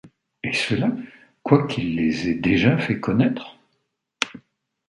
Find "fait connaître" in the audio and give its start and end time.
2.79-3.59